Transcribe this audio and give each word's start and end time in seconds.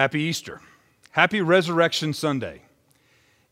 Happy 0.00 0.22
Easter. 0.22 0.62
Happy 1.10 1.42
Resurrection 1.42 2.14
Sunday. 2.14 2.62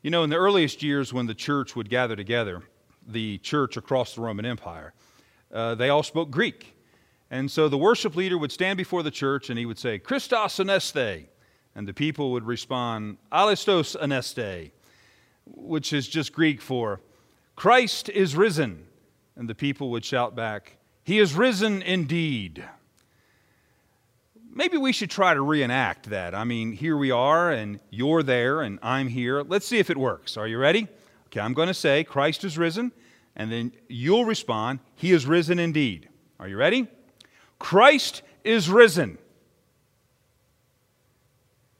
You 0.01 0.11
know, 0.11 0.25
in 0.25 0.31
the 0.31 0.37
earliest 0.37 0.83
years 0.83 1.13
when 1.13 1.27
the 1.27 1.35
church 1.35 1.77
would 1.77 1.91
gather 1.91 2.17
together, 2.17 2.63
the 3.07 3.37
church 3.37 3.77
across 3.77 4.15
the 4.15 4.23
Roman 4.23 4.47
Empire, 4.47 4.95
uh, 5.53 5.75
they 5.75 5.91
all 5.91 6.03
spoke 6.03 6.31
Greek. 6.31 6.75
And 7.31 7.51
so 7.51 7.69
the 7.69 7.77
worship 7.77 8.17
leader 8.17 8.39
would 8.39 8.51
stand 8.51 8.79
before 8.79 9.03
the 9.03 9.11
church 9.11 9.51
and 9.51 9.59
he 9.59 9.67
would 9.67 9.79
say, 9.79 9.99
Christos 9.99 10.57
aneste. 10.59 11.27
And 11.75 11.87
the 11.87 11.93
people 11.93 12.31
would 12.31 12.47
respond, 12.47 13.19
Alithos 13.31 13.95
aneste, 14.01 14.71
which 15.45 15.93
is 15.93 16.09
just 16.09 16.33
Greek 16.33 16.63
for 16.63 17.03
Christ 17.57 18.09
is 18.09 18.35
risen. 18.35 18.87
And 19.37 19.51
the 19.51 19.55
people 19.55 19.91
would 19.91 20.03
shout 20.03 20.35
back, 20.35 20.79
He 21.05 21.19
is 21.19 21.35
risen 21.35 21.83
indeed 21.83 22.65
maybe 24.53 24.77
we 24.77 24.93
should 24.93 25.11
try 25.11 25.35
to 25.35 25.41
reenact 25.41 26.11
that. 26.11 26.35
I 26.35 26.45
mean, 26.45 26.73
here 26.73 26.97
we 26.97 27.11
are, 27.11 27.51
and 27.51 27.81
you're 27.91 28.23
there, 28.23 28.63
and 28.63 28.79
I'm 28.83 29.09
here. 29.09 29.43
Let's 29.43 29.67
see 29.67 29.79
if 29.79 29.91
it 29.91 29.97
works. 29.97 30.37
Are 30.37 30.47
you 30.47 30.59
ready? 30.59 30.89
Okay, 31.27 31.41
I'm 31.41 31.55
going 31.55 31.69
to 31.69 31.75
say, 31.75 32.05
Christ 32.05 32.45
is 32.45 32.57
risen, 32.57 32.93
and 33.37 33.53
then 33.53 33.73
you'll 33.89 34.25
respond, 34.25 34.81
He 34.95 35.13
is 35.13 35.27
risen 35.27 35.59
indeed. 35.59 36.09
Are 36.41 36.49
you 36.49 36.57
ready? 36.57 36.87
Christ 37.59 38.23
is 38.45 38.71
risen. 38.71 39.19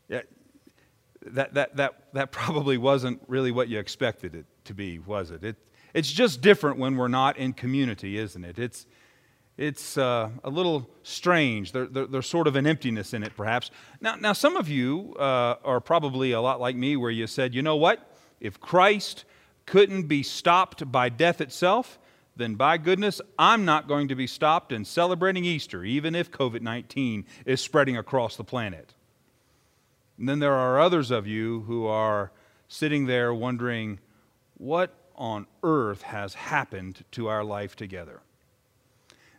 Yeah, 0.09 0.23
that, 1.27 1.55
that, 1.55 1.77
that, 1.77 2.13
that 2.13 2.33
probably 2.33 2.79
wasn't 2.79 3.23
really 3.27 3.53
what 3.53 3.69
you 3.69 3.79
expected 3.79 4.35
it 4.35 4.47
to 4.65 4.75
be, 4.75 4.99
was 4.99 5.31
it? 5.31 5.45
it 5.45 5.57
it's 5.95 6.11
just 6.13 6.41
different 6.41 6.79
when 6.79 6.97
we're 6.97 7.09
not 7.09 7.39
in 7.39 7.53
community, 7.53 8.19
isn't 8.19 8.45
it? 8.45 8.59
It's, 8.59 8.87
it's 9.59 9.99
uh, 9.99 10.31
a 10.45 10.49
little 10.49 10.89
strange. 11.03 11.73
There, 11.73 11.87
there, 11.87 12.07
there's 12.07 12.29
sort 12.29 12.47
of 12.47 12.55
an 12.55 12.67
emptiness 12.67 13.13
in 13.13 13.25
it, 13.25 13.37
perhaps. 13.37 13.73
Now, 14.01 14.15
now 14.15 14.33
some 14.33 14.57
of 14.57 14.69
you 14.69 15.17
uh, 15.19 15.57
are 15.65 15.81
probably 15.81 16.31
a 16.31 16.41
lot 16.41 16.61
like 16.61 16.77
me, 16.77 16.97
where 16.97 17.11
you 17.11 17.27
said, 17.27 17.55
you 17.55 17.61
know 17.61 17.77
what? 17.77 18.15
If 18.41 18.61
Christ 18.61 19.25
couldn't 19.67 20.05
be 20.05 20.23
stopped 20.23 20.91
by 20.91 21.09
death 21.09 21.41
itself, 21.41 21.99
then 22.37 22.55
by 22.55 22.79
goodness, 22.79 23.21
I'm 23.37 23.65
not 23.65 23.89
going 23.89 24.07
to 24.09 24.15
be 24.15 24.29
stopped 24.29 24.71
in 24.71 24.85
celebrating 24.85 25.45
Easter, 25.45 25.85
even 25.85 26.15
if 26.15 26.31
COVID 26.31 26.63
19 26.63 27.27
is 27.45 27.61
spreading 27.61 27.97
across 27.97 28.37
the 28.37 28.45
planet. 28.45 28.95
And 30.19 30.29
then 30.29 30.39
there 30.39 30.55
are 30.55 30.81
others 30.81 31.11
of 31.11 31.27
you 31.27 31.63
who 31.67 31.87
are 31.87 32.31
sitting 32.69 33.07
there 33.07 33.35
wondering, 33.35 33.99
what 34.57 34.95
on 35.17 35.49
earth 35.65 36.03
has 36.03 36.35
happened 36.35 37.05
to 37.11 37.27
our 37.27 37.43
life 37.43 37.75
together? 37.75 38.21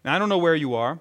Now, 0.09 0.15
I 0.15 0.17
don't 0.17 0.29
know 0.29 0.39
where 0.39 0.55
you 0.55 0.73
are. 0.73 0.97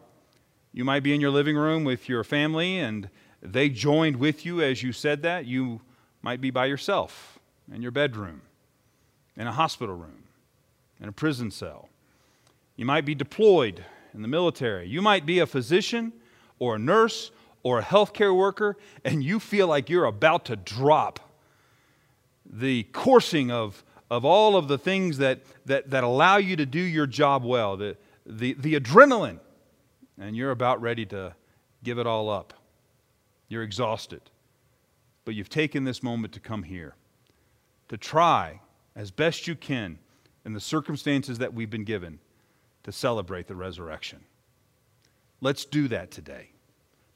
You 0.75 0.85
might 0.85 1.03
be 1.03 1.15
in 1.15 1.21
your 1.23 1.31
living 1.31 1.57
room 1.57 1.83
with 1.83 2.11
your 2.11 2.23
family 2.23 2.79
and 2.79 3.09
they 3.41 3.71
joined 3.71 4.17
with 4.17 4.45
you 4.45 4.61
as 4.61 4.83
you 4.83 4.93
said 4.93 5.23
that. 5.23 5.47
You 5.47 5.81
might 6.21 6.43
be 6.43 6.51
by 6.51 6.67
yourself 6.67 7.39
in 7.73 7.81
your 7.81 7.91
bedroom, 7.91 8.43
in 9.35 9.47
a 9.47 9.53
hospital 9.53 9.95
room, 9.95 10.25
in 11.01 11.09
a 11.09 11.13
prison 11.13 11.51
cell. 11.51 11.89
You 12.77 12.85
might 12.85 13.07
be 13.07 13.15
deployed 13.15 13.83
in 14.13 14.21
the 14.21 14.29
military. 14.29 14.87
You 14.87 15.01
might 15.01 15.25
be 15.25 15.39
a 15.39 15.47
physician 15.47 16.13
or 16.59 16.77
a 16.77 16.79
nurse 16.79 17.31
or 17.63 17.79
a 17.79 17.83
healthcare 17.83 18.37
worker, 18.37 18.77
and 19.07 19.25
you 19.25 19.41
feel 19.41 19.69
like 19.69 19.89
you're 19.89 20.05
about 20.05 20.45
to 20.45 20.57
drop 20.57 21.19
the 22.45 22.83
coursing 22.93 23.51
of, 23.51 23.83
of 24.11 24.27
all 24.27 24.55
of 24.55 24.69
the 24.69 24.77
things 24.77 25.17
that, 25.17 25.41
that, 25.65 25.89
that 25.89 26.05
allow 26.05 26.37
you 26.37 26.57
to 26.57 26.67
do 26.67 26.79
your 26.79 27.07
job 27.07 27.43
well, 27.43 27.79
the, 27.79 27.97
the, 28.29 28.53
the 28.55 28.79
adrenaline, 28.79 29.41
and 30.21 30.37
you're 30.37 30.51
about 30.51 30.81
ready 30.83 31.07
to 31.07 31.35
give 31.83 31.99
it 31.99 32.07
all 32.07 32.29
up. 32.29 32.53
You're 33.49 33.63
exhausted. 33.63 34.21
But 35.25 35.35
you've 35.35 35.49
taken 35.49 35.85
this 35.85 36.03
moment 36.03 36.35
to 36.35 36.41
come 36.41 36.63
here, 36.63 36.95
to 37.89 37.97
try 37.97 38.61
as 38.95 39.11
best 39.11 39.47
you 39.47 39.55
can 39.55 39.99
in 40.45 40.53
the 40.53 40.61
circumstances 40.61 41.39
that 41.39 41.53
we've 41.55 41.71
been 41.71 41.85
given 41.85 42.19
to 42.85 42.93
celebrate 42.93 43.47
the 43.47 43.55
resurrection. 43.55 44.21
Let's 45.41 45.65
do 45.65 45.89
that 45.89 46.11
today. 46.11 46.51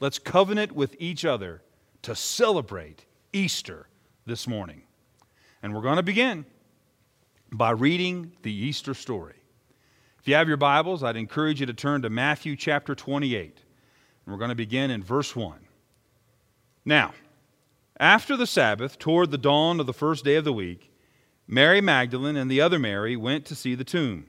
Let's 0.00 0.18
covenant 0.18 0.72
with 0.72 0.96
each 0.98 1.24
other 1.24 1.62
to 2.02 2.14
celebrate 2.14 3.04
Easter 3.32 3.86
this 4.26 4.46
morning. 4.46 4.82
And 5.62 5.74
we're 5.74 5.82
going 5.82 5.96
to 5.96 6.02
begin 6.02 6.44
by 7.50 7.70
reading 7.70 8.32
the 8.42 8.52
Easter 8.52 8.94
story. 8.94 9.41
If 10.22 10.28
you 10.28 10.36
have 10.36 10.46
your 10.46 10.56
Bibles, 10.56 11.02
I'd 11.02 11.16
encourage 11.16 11.58
you 11.58 11.66
to 11.66 11.74
turn 11.74 12.02
to 12.02 12.08
Matthew 12.08 12.54
chapter 12.54 12.94
28. 12.94 13.42
And 14.24 14.32
we're 14.32 14.38
going 14.38 14.50
to 14.50 14.54
begin 14.54 14.92
in 14.92 15.02
verse 15.02 15.34
1. 15.34 15.58
Now, 16.84 17.12
after 17.98 18.36
the 18.36 18.46
Sabbath, 18.46 19.00
toward 19.00 19.32
the 19.32 19.36
dawn 19.36 19.80
of 19.80 19.86
the 19.86 19.92
first 19.92 20.24
day 20.24 20.36
of 20.36 20.44
the 20.44 20.52
week, 20.52 20.92
Mary 21.48 21.80
Magdalene 21.80 22.36
and 22.36 22.48
the 22.48 22.60
other 22.60 22.78
Mary 22.78 23.16
went 23.16 23.44
to 23.46 23.56
see 23.56 23.74
the 23.74 23.82
tomb. 23.82 24.26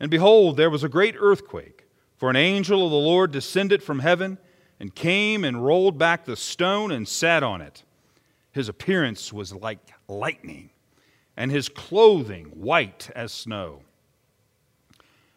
And 0.00 0.10
behold, 0.10 0.56
there 0.56 0.68
was 0.68 0.82
a 0.82 0.88
great 0.88 1.14
earthquake, 1.16 1.86
for 2.16 2.28
an 2.28 2.34
angel 2.34 2.84
of 2.84 2.90
the 2.90 2.96
Lord 2.96 3.30
descended 3.30 3.84
from 3.84 4.00
heaven 4.00 4.36
and 4.80 4.96
came 4.96 5.44
and 5.44 5.64
rolled 5.64 5.96
back 5.96 6.24
the 6.24 6.34
stone 6.34 6.90
and 6.90 7.06
sat 7.06 7.44
on 7.44 7.60
it. 7.60 7.84
His 8.50 8.68
appearance 8.68 9.32
was 9.32 9.52
like 9.52 9.78
lightning, 10.08 10.70
and 11.36 11.52
his 11.52 11.68
clothing 11.68 12.46
white 12.46 13.10
as 13.14 13.30
snow. 13.30 13.82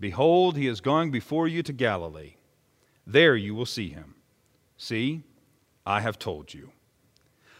Behold, 0.00 0.56
he 0.56 0.66
is 0.66 0.80
going 0.80 1.10
before 1.10 1.46
you 1.46 1.62
to 1.62 1.74
Galilee. 1.74 2.36
There 3.06 3.36
you 3.36 3.54
will 3.54 3.66
see 3.66 3.90
him. 3.90 4.14
See, 4.78 5.22
I 5.86 6.00
have 6.00 6.18
told 6.18 6.54
you. 6.54 6.72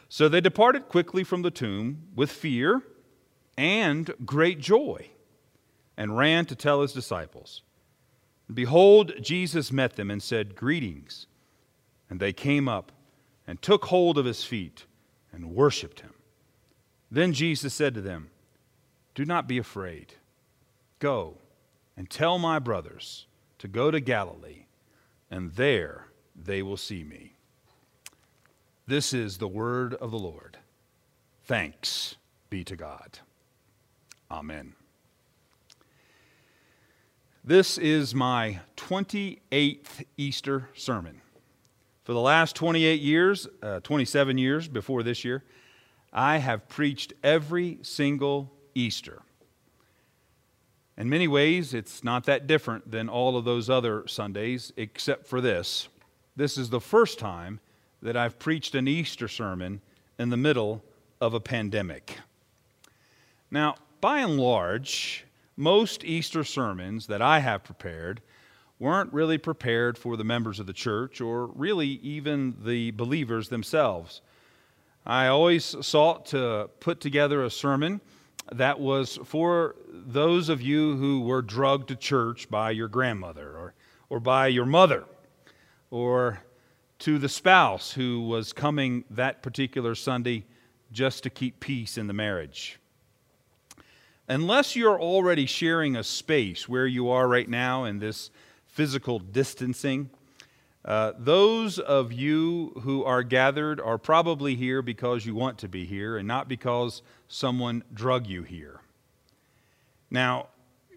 So 0.08 0.26
they 0.26 0.40
departed 0.40 0.88
quickly 0.88 1.22
from 1.22 1.42
the 1.42 1.50
tomb 1.50 2.04
with 2.16 2.32
fear 2.32 2.82
and 3.58 4.10
great 4.24 4.58
joy 4.58 5.10
and 5.96 6.16
ran 6.16 6.46
to 6.46 6.56
tell 6.56 6.80
his 6.80 6.94
disciples. 6.94 7.62
Behold, 8.52 9.12
Jesus 9.20 9.70
met 9.70 9.96
them 9.96 10.10
and 10.10 10.22
said, 10.22 10.56
Greetings. 10.56 11.26
And 12.08 12.18
they 12.18 12.32
came 12.32 12.68
up 12.68 12.90
and 13.46 13.60
took 13.60 13.84
hold 13.84 14.16
of 14.16 14.24
his 14.24 14.42
feet 14.42 14.86
and 15.32 15.54
worshiped 15.54 16.00
him. 16.00 16.14
Then 17.10 17.32
Jesus 17.32 17.74
said 17.74 17.94
to 17.94 18.00
them, 18.00 18.30
Do 19.14 19.24
not 19.24 19.46
be 19.46 19.58
afraid. 19.58 20.14
Go 20.98 21.36
and 22.00 22.08
tell 22.08 22.38
my 22.38 22.58
brothers 22.58 23.26
to 23.58 23.68
go 23.68 23.90
to 23.90 24.00
Galilee, 24.00 24.64
and 25.30 25.52
there 25.52 26.06
they 26.34 26.62
will 26.62 26.78
see 26.78 27.04
me. 27.04 27.34
This 28.86 29.12
is 29.12 29.36
the 29.36 29.46
word 29.46 29.92
of 29.92 30.10
the 30.10 30.18
Lord. 30.18 30.56
Thanks 31.44 32.16
be 32.48 32.64
to 32.64 32.74
God. 32.74 33.18
Amen. 34.30 34.72
This 37.44 37.76
is 37.76 38.14
my 38.14 38.60
28th 38.78 40.06
Easter 40.16 40.70
sermon. 40.72 41.20
For 42.04 42.14
the 42.14 42.18
last 42.18 42.56
28 42.56 43.02
years, 43.02 43.46
uh, 43.62 43.80
27 43.80 44.38
years 44.38 44.68
before 44.68 45.02
this 45.02 45.22
year, 45.22 45.44
I 46.14 46.38
have 46.38 46.66
preached 46.66 47.12
every 47.22 47.78
single 47.82 48.50
Easter. 48.74 49.20
In 51.00 51.08
many 51.08 51.28
ways, 51.28 51.72
it's 51.72 52.04
not 52.04 52.24
that 52.24 52.46
different 52.46 52.90
than 52.90 53.08
all 53.08 53.38
of 53.38 53.46
those 53.46 53.70
other 53.70 54.06
Sundays, 54.06 54.70
except 54.76 55.26
for 55.26 55.40
this. 55.40 55.88
This 56.36 56.58
is 56.58 56.68
the 56.68 56.78
first 56.78 57.18
time 57.18 57.58
that 58.02 58.18
I've 58.18 58.38
preached 58.38 58.74
an 58.74 58.86
Easter 58.86 59.26
sermon 59.26 59.80
in 60.18 60.28
the 60.28 60.36
middle 60.36 60.84
of 61.18 61.32
a 61.32 61.40
pandemic. 61.40 62.18
Now, 63.50 63.76
by 64.02 64.18
and 64.18 64.38
large, 64.38 65.24
most 65.56 66.04
Easter 66.04 66.44
sermons 66.44 67.06
that 67.06 67.22
I 67.22 67.38
have 67.38 67.64
prepared 67.64 68.20
weren't 68.78 69.10
really 69.10 69.38
prepared 69.38 69.96
for 69.96 70.18
the 70.18 70.24
members 70.24 70.60
of 70.60 70.66
the 70.66 70.74
church 70.74 71.22
or 71.22 71.46
really 71.46 71.98
even 72.02 72.54
the 72.62 72.90
believers 72.90 73.48
themselves. 73.48 74.20
I 75.06 75.28
always 75.28 75.64
sought 75.80 76.26
to 76.26 76.68
put 76.78 77.00
together 77.00 77.42
a 77.42 77.50
sermon 77.50 78.02
that 78.52 78.80
was 78.80 79.18
for 79.24 79.76
those 79.90 80.48
of 80.48 80.60
you 80.60 80.96
who 80.96 81.20
were 81.20 81.42
drugged 81.42 81.88
to 81.88 81.96
church 81.96 82.48
by 82.50 82.70
your 82.70 82.88
grandmother 82.88 83.56
or, 83.56 83.74
or 84.08 84.20
by 84.20 84.48
your 84.48 84.66
mother 84.66 85.04
or 85.90 86.40
to 87.00 87.18
the 87.18 87.28
spouse 87.28 87.92
who 87.92 88.22
was 88.22 88.52
coming 88.52 89.04
that 89.10 89.42
particular 89.42 89.94
Sunday 89.94 90.44
just 90.92 91.22
to 91.22 91.30
keep 91.30 91.60
peace 91.60 91.96
in 91.96 92.06
the 92.06 92.12
marriage. 92.12 92.78
Unless 94.28 94.76
you're 94.76 95.00
already 95.00 95.46
sharing 95.46 95.96
a 95.96 96.04
space 96.04 96.68
where 96.68 96.86
you 96.86 97.08
are 97.08 97.26
right 97.26 97.48
now 97.48 97.84
in 97.84 97.98
this 97.98 98.30
physical 98.66 99.18
distancing, 99.18 100.10
uh, 100.84 101.12
those 101.18 101.78
of 101.78 102.12
you 102.12 102.72
who 102.82 103.04
are 103.04 103.22
gathered 103.22 103.80
are 103.80 103.98
probably 103.98 104.54
here 104.54 104.80
because 104.80 105.26
you 105.26 105.34
want 105.34 105.58
to 105.58 105.68
be 105.68 105.84
here 105.84 106.16
and 106.16 106.26
not 106.26 106.48
because 106.48 107.02
someone 107.28 107.84
drug 107.92 108.26
you 108.26 108.42
here. 108.42 108.80
Now, 110.10 110.48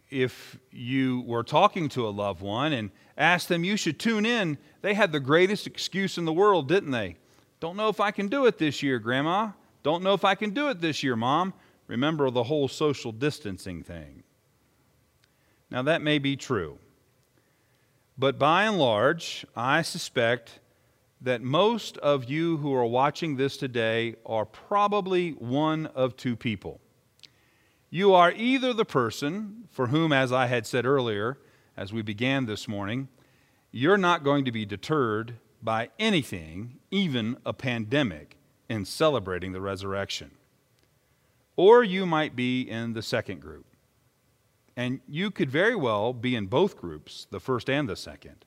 if 0.10 0.58
you 0.72 1.22
were 1.22 1.44
talking 1.44 1.90
to 1.90 2.08
a 2.08 2.10
loved 2.10 2.42
one 2.42 2.72
and 2.72 2.92
asked 3.18 3.50
them 3.50 3.64
you 3.64 3.76
should 3.76 4.00
tune 4.00 4.26
in, 4.26 4.58
they 4.82 4.94
had 4.94 5.12
the 5.12 5.20
greatest 5.20 5.68
excuse 5.68 6.18
in 6.18 6.26
the 6.26 6.34
world, 6.34 6.68
didn't 6.68 6.92
they? 6.92 7.18
Don't 7.60 7.76
know 7.76 7.90
if 7.90 8.00
I 8.00 8.12
can 8.12 8.28
do 8.28 8.46
it 8.46 8.58
this 8.58 8.82
year, 8.84 9.00
Grandma. 9.00 9.52
Don't 9.84 10.04
know 10.04 10.14
if 10.14 10.24
I 10.24 10.36
can 10.36 10.52
do 10.52 10.70
it 10.70 10.80
this 10.80 11.04
year, 11.04 11.16
Mom. 11.16 11.54
Remember 11.88 12.30
the 12.30 12.44
whole 12.44 12.68
social 12.68 13.12
distancing 13.12 13.84
thing. 13.84 14.24
Now, 15.70 15.82
that 15.82 16.02
may 16.02 16.20
be 16.20 16.36
true. 16.36 16.78
But 18.18 18.38
by 18.38 18.66
and 18.66 18.78
large, 18.78 19.46
I 19.56 19.82
suspect 19.82 20.60
that 21.22 21.42
most 21.42 21.98
of 21.98 22.26
you 22.26 22.58
who 22.58 22.74
are 22.74 22.86
watching 22.86 23.38
this 23.38 23.58
today 23.58 24.16
are 24.26 24.46
probably 24.46 25.32
one 25.32 25.88
of 25.88 26.16
two 26.16 26.36
people. 26.36 26.80
You 27.90 28.14
are 28.14 28.32
either 28.32 28.74
the 28.74 28.86
person 28.86 29.68
for 29.70 29.88
whom, 29.88 30.12
as 30.12 30.32
I 30.32 30.48
had 30.48 30.68
said 30.68 30.86
earlier, 30.86 31.38
as 31.78 31.94
we 31.94 32.02
began 32.02 32.46
this 32.46 32.68
morning, 32.68 33.08
you're 33.72 33.98
not 33.98 34.24
going 34.24 34.46
to 34.46 34.52
be 34.52 34.66
deterred 34.66 35.36
by 35.62 35.90
anything, 35.98 36.80
even 36.92 37.38
a 37.46 37.54
pandemic, 37.54 38.38
in 38.70 38.86
celebrating 38.86 39.54
the 39.54 39.62
resurrection. 39.62 40.32
Or 41.56 41.84
you 41.84 42.06
might 42.06 42.36
be 42.36 42.62
in 42.62 42.94
the 42.94 43.02
second 43.02 43.42
group. 43.42 43.66
And 44.76 45.02
you 45.08 45.30
could 45.30 45.52
very 45.52 45.76
well 45.76 46.14
be 46.14 46.36
in 46.36 46.48
both 46.48 46.78
groups, 46.78 47.28
the 47.30 47.40
first 47.40 47.70
and 47.70 47.88
the 47.88 47.96
second. 47.96 48.46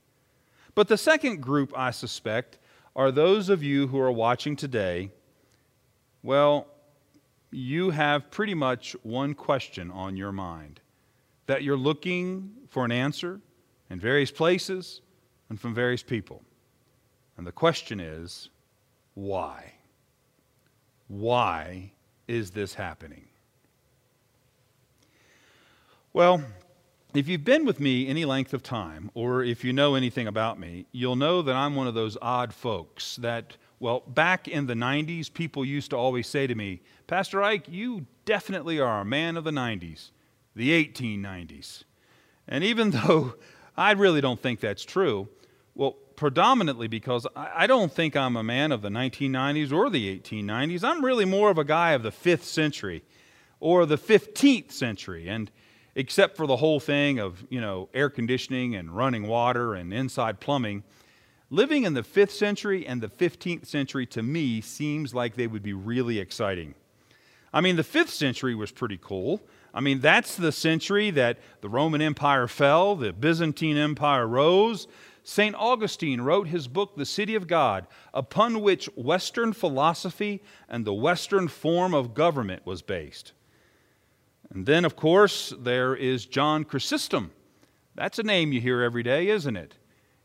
But 0.74 0.88
the 0.88 0.98
second 0.98 1.40
group, 1.40 1.72
I 1.76 1.90
suspect, 1.90 2.58
are 2.94 3.10
those 3.10 3.48
of 3.48 3.62
you 3.62 3.86
who 3.86 4.00
are 4.00 4.12
watching 4.12 4.56
today. 4.56 5.10
Well, 6.22 6.66
you 7.50 7.90
have 7.90 8.30
pretty 8.30 8.54
much 8.54 8.96
one 9.02 9.34
question 9.34 9.90
on 9.90 10.16
your 10.16 10.32
mind 10.32 10.80
that 11.46 11.62
you're 11.62 11.76
looking 11.76 12.50
for 12.68 12.84
an 12.84 12.92
answer 12.92 13.40
in 13.88 14.00
various 14.00 14.30
places 14.30 15.00
and 15.48 15.60
from 15.60 15.74
various 15.74 16.02
people. 16.02 16.42
And 17.36 17.46
the 17.46 17.52
question 17.52 18.00
is 18.00 18.50
why? 19.14 19.72
Why 21.08 21.92
is 22.26 22.50
this 22.50 22.74
happening? 22.74 23.28
Well, 26.16 26.42
if 27.12 27.28
you've 27.28 27.44
been 27.44 27.66
with 27.66 27.78
me 27.78 28.08
any 28.08 28.24
length 28.24 28.54
of 28.54 28.62
time, 28.62 29.10
or 29.12 29.44
if 29.44 29.62
you 29.64 29.74
know 29.74 29.96
anything 29.96 30.26
about 30.26 30.58
me, 30.58 30.86
you'll 30.90 31.14
know 31.14 31.42
that 31.42 31.54
I'm 31.54 31.76
one 31.76 31.86
of 31.86 31.92
those 31.92 32.16
odd 32.22 32.54
folks 32.54 33.16
that, 33.16 33.58
well, 33.80 34.00
back 34.00 34.48
in 34.48 34.66
the 34.66 34.72
90s, 34.72 35.30
people 35.30 35.62
used 35.62 35.90
to 35.90 35.96
always 35.98 36.26
say 36.26 36.46
to 36.46 36.54
me, 36.54 36.80
Pastor 37.06 37.42
Ike, 37.42 37.68
you 37.68 38.06
definitely 38.24 38.80
are 38.80 39.02
a 39.02 39.04
man 39.04 39.36
of 39.36 39.44
the 39.44 39.50
90s, 39.50 40.12
the 40.54 40.70
1890s. 40.70 41.84
And 42.48 42.64
even 42.64 42.90
though 42.92 43.34
I 43.76 43.92
really 43.92 44.22
don't 44.22 44.40
think 44.40 44.60
that's 44.60 44.86
true, 44.86 45.28
well, 45.74 45.96
predominantly 46.16 46.88
because 46.88 47.26
I 47.36 47.66
don't 47.66 47.92
think 47.92 48.16
I'm 48.16 48.36
a 48.36 48.42
man 48.42 48.72
of 48.72 48.80
the 48.80 48.88
1990s 48.88 49.70
or 49.70 49.90
the 49.90 50.18
1890s. 50.18 50.82
I'm 50.82 51.04
really 51.04 51.26
more 51.26 51.50
of 51.50 51.58
a 51.58 51.64
guy 51.64 51.92
of 51.92 52.02
the 52.02 52.10
5th 52.10 52.44
century 52.44 53.04
or 53.60 53.84
the 53.84 53.98
15th 53.98 54.72
century. 54.72 55.28
And 55.28 55.50
except 55.96 56.36
for 56.36 56.46
the 56.46 56.56
whole 56.56 56.78
thing 56.78 57.18
of, 57.18 57.44
you 57.48 57.60
know, 57.60 57.88
air 57.94 58.10
conditioning 58.10 58.76
and 58.76 58.94
running 58.94 59.26
water 59.26 59.74
and 59.74 59.92
inside 59.92 60.38
plumbing, 60.38 60.84
living 61.50 61.84
in 61.84 61.94
the 61.94 62.02
5th 62.02 62.30
century 62.30 62.86
and 62.86 63.00
the 63.00 63.08
15th 63.08 63.66
century 63.66 64.04
to 64.06 64.22
me 64.22 64.60
seems 64.60 65.14
like 65.14 65.34
they 65.34 65.46
would 65.46 65.62
be 65.62 65.72
really 65.72 66.18
exciting. 66.18 66.74
I 67.52 67.62
mean, 67.62 67.76
the 67.76 67.82
5th 67.82 68.10
century 68.10 68.54
was 68.54 68.70
pretty 68.70 68.98
cool. 69.00 69.40
I 69.72 69.80
mean, 69.80 70.00
that's 70.00 70.36
the 70.36 70.52
century 70.52 71.10
that 71.12 71.38
the 71.62 71.70
Roman 71.70 72.02
Empire 72.02 72.46
fell, 72.46 72.94
the 72.94 73.14
Byzantine 73.14 73.78
Empire 73.78 74.26
rose. 74.26 74.86
St. 75.22 75.56
Augustine 75.56 76.20
wrote 76.20 76.48
his 76.48 76.68
book, 76.68 76.96
The 76.96 77.06
City 77.06 77.34
of 77.34 77.48
God, 77.48 77.86
upon 78.12 78.60
which 78.60 78.86
Western 78.96 79.54
philosophy 79.54 80.42
and 80.68 80.84
the 80.84 80.94
Western 80.94 81.48
form 81.48 81.94
of 81.94 82.14
government 82.14 82.66
was 82.66 82.82
based. 82.82 83.32
And 84.50 84.66
then, 84.66 84.84
of 84.84 84.96
course, 84.96 85.52
there 85.58 85.94
is 85.94 86.26
John 86.26 86.64
Chrysostom. 86.64 87.32
That's 87.94 88.18
a 88.18 88.22
name 88.22 88.52
you 88.52 88.60
hear 88.60 88.82
every 88.82 89.02
day, 89.02 89.28
isn't 89.28 89.56
it? 89.56 89.74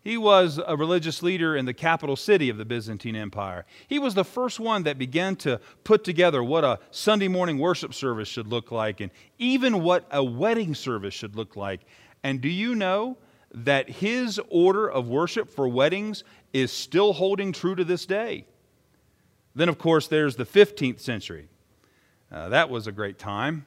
He 0.01 0.18
was 0.18 0.59
a 0.65 0.75
religious 0.75 1.21
leader 1.21 1.56
in 1.56 1.65
the 1.65 1.75
capital 1.75 2.15
city 2.15 2.50
of 2.50 2.57
the 2.57 2.65
Byzantine 2.65 3.15
Empire. 3.15 3.65
He 3.88 4.00
was 4.00 4.15
the 4.15 4.23
first 4.23 4.59
one 4.59 4.83
that 4.83 4.97
began 4.97 5.35
to 5.38 5.59
put 5.83 6.03
together 6.03 6.44
what 6.44 6.63
a 6.63 6.79
Sunday 6.89 7.27
morning 7.27 7.59
worship 7.59 7.94
service 7.94 8.27
should 8.27 8.47
look 8.47 8.71
like 8.71 9.00
and 9.00 9.12
even 9.38 9.83
what 9.83 10.07
a 10.12 10.23
wedding 10.23 10.73
service 10.73 11.13
should 11.13 11.35
look 11.35 11.56
like. 11.56 11.81
And 12.23 12.41
do 12.41 12.50
you 12.50 12.73
know 12.73 13.18
that 13.53 13.89
his 13.89 14.39
order 14.50 14.89
of 14.89 15.07
worship 15.07 15.50
for 15.50 15.68
weddings 15.68 16.23
is 16.51 16.71
still 16.71 17.13
holding 17.13 17.51
true 17.51 17.75
to 17.75 17.83
this 17.83 18.07
day? 18.07 18.45
Then, 19.53 19.69
of 19.69 19.77
course, 19.77 20.07
there's 20.07 20.35
the 20.35 20.45
15th 20.45 21.00
century. 21.00 21.47
Uh, 22.31 22.50
that 22.50 22.69
was 22.69 22.88
a 22.88 22.91
great 22.91 23.19
time. 23.19 23.65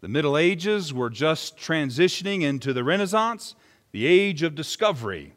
The 0.00 0.08
Middle 0.08 0.38
Ages 0.38 0.94
were 0.94 1.10
just 1.10 1.58
transitioning 1.58 2.42
into 2.42 2.72
the 2.72 2.82
Renaissance, 2.82 3.54
the 3.92 4.06
age 4.06 4.42
of 4.42 4.54
discovery. 4.54 5.34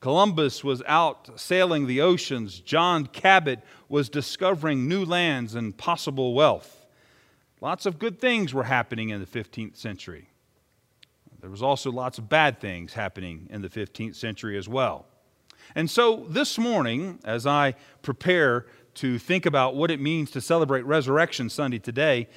Columbus 0.00 0.62
was 0.62 0.82
out 0.86 1.40
sailing 1.40 1.86
the 1.86 2.02
oceans. 2.02 2.60
John 2.60 3.06
Cabot 3.06 3.60
was 3.88 4.10
discovering 4.10 4.86
new 4.86 5.06
lands 5.06 5.54
and 5.54 5.74
possible 5.74 6.34
wealth. 6.34 6.84
Lots 7.62 7.86
of 7.86 7.98
good 7.98 8.20
things 8.20 8.52
were 8.52 8.64
happening 8.64 9.08
in 9.08 9.20
the 9.20 9.26
15th 9.26 9.78
century. 9.78 10.28
There 11.40 11.48
was 11.48 11.62
also 11.62 11.90
lots 11.90 12.18
of 12.18 12.28
bad 12.28 12.60
things 12.60 12.92
happening 12.92 13.48
in 13.50 13.62
the 13.62 13.70
15th 13.70 14.16
century 14.16 14.58
as 14.58 14.68
well. 14.68 15.06
And 15.74 15.90
so 15.90 16.26
this 16.28 16.58
morning, 16.58 17.20
as 17.24 17.46
I 17.46 17.74
prepare 18.02 18.66
to 18.96 19.18
think 19.18 19.46
about 19.46 19.74
what 19.74 19.90
it 19.90 19.98
means 19.98 20.30
to 20.32 20.42
celebrate 20.42 20.82
Resurrection 20.82 21.48
Sunday 21.48 21.78
today, 21.78 22.28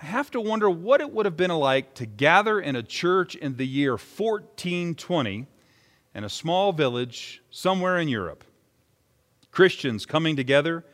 I 0.00 0.04
have 0.04 0.30
to 0.32 0.40
wonder 0.40 0.68
what 0.68 1.00
it 1.00 1.10
would 1.10 1.24
have 1.24 1.38
been 1.38 1.50
like 1.50 1.94
to 1.94 2.06
gather 2.06 2.60
in 2.60 2.76
a 2.76 2.82
church 2.82 3.34
in 3.34 3.56
the 3.56 3.66
year 3.66 3.92
1420 3.92 5.46
in 6.14 6.24
a 6.24 6.28
small 6.28 6.72
village 6.72 7.42
somewhere 7.50 7.98
in 7.98 8.08
Europe. 8.08 8.44
Christians 9.50 10.04
coming 10.04 10.36
together, 10.36 10.84